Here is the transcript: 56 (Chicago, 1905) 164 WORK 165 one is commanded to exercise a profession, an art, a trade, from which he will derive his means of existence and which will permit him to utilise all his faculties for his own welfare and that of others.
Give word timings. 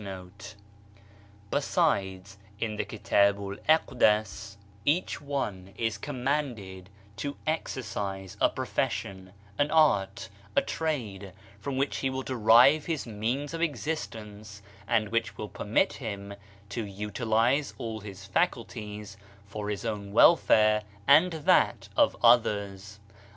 56 0.01 0.03
(Chicago, 0.03 0.59
1905) 1.51 3.37
164 3.37 3.37
WORK 3.37 3.87
165 3.99 5.21
one 5.27 5.73
is 5.77 5.99
commanded 5.99 6.89
to 7.15 7.35
exercise 7.45 8.35
a 8.41 8.49
profession, 8.49 9.31
an 9.59 9.69
art, 9.69 10.29
a 10.55 10.61
trade, 10.63 11.33
from 11.59 11.77
which 11.77 11.97
he 11.97 12.09
will 12.09 12.23
derive 12.23 12.87
his 12.87 13.05
means 13.05 13.53
of 13.53 13.61
existence 13.61 14.63
and 14.87 15.09
which 15.09 15.37
will 15.37 15.47
permit 15.49 15.93
him 15.93 16.33
to 16.67 16.83
utilise 16.83 17.75
all 17.77 17.99
his 17.99 18.25
faculties 18.25 19.17
for 19.45 19.69
his 19.69 19.85
own 19.85 20.11
welfare 20.11 20.81
and 21.07 21.33
that 21.33 21.89
of 21.95 22.17
others. 22.23 22.99